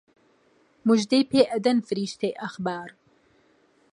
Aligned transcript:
موژدەی 0.87 1.27
پێ 1.31 1.41
ئەدەن 1.51 1.77
فریشتەی 1.87 2.37
ئەخبار 2.41 2.89